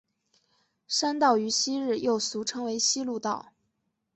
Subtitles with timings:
[0.87, 3.53] 山道于昔日又俗称为希路道。